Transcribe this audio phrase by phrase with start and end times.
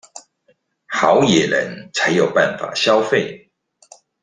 [0.87, 3.51] 好野人才有辦法消費